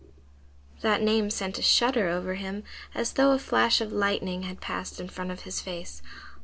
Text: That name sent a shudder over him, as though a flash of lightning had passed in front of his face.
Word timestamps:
That 0.81 1.03
name 1.03 1.29
sent 1.29 1.59
a 1.59 1.61
shudder 1.61 2.07
over 2.07 2.33
him, 2.33 2.63
as 2.95 3.13
though 3.13 3.33
a 3.33 3.37
flash 3.37 3.81
of 3.81 3.91
lightning 3.91 4.41
had 4.41 4.59
passed 4.59 4.99
in 4.99 5.09
front 5.09 5.29
of 5.29 5.41
his 5.41 5.61
face. 5.61 6.01